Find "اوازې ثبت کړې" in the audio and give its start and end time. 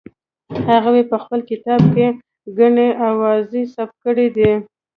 3.09-4.27